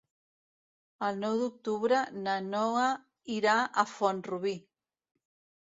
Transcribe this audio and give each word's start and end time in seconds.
El 1.07 1.19
nou 1.23 1.35
d'octubre 1.41 1.99
na 2.29 2.37
Noa 2.47 2.87
irà 3.37 3.59
a 3.85 3.87
Font-rubí. 3.93 4.59